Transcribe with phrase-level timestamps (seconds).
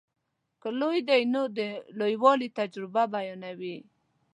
[0.61, 1.59] که لوی دی نو د
[1.99, 3.77] لویوالي تجربه بیانوي.